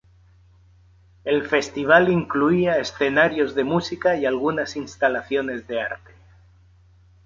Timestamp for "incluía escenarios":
2.09-3.53